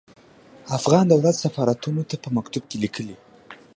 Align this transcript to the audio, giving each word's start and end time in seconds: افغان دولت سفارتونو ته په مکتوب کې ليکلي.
افغان 0.77 1.05
دولت 1.13 1.35
سفارتونو 1.43 2.01
ته 2.09 2.15
په 2.23 2.29
مکتوب 2.37 2.63
کې 2.69 2.77
ليکلي. 2.83 3.15